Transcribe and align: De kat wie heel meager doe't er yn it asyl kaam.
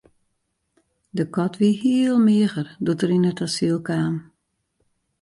De 1.09 1.29
kat 1.29 1.57
wie 1.59 1.79
heel 1.85 2.15
meager 2.27 2.67
doe't 2.85 3.01
er 3.03 3.11
yn 3.17 3.29
it 3.31 3.39
asyl 3.47 3.79
kaam. 3.87 4.15